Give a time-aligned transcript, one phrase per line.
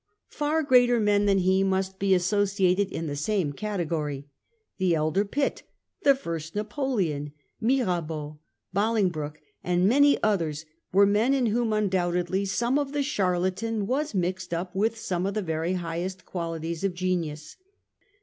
[0.31, 4.25] Far greater men than he must be associated in the same category.
[4.79, 5.61] The elder Pitt,
[6.01, 8.39] the first Napoleon, Mirabeau,
[8.73, 14.55] Bolingbroke, and many others, were men in whom undoubtedly some of the charlatan was mixed
[14.55, 17.57] up with some of the very highest qualities of genius.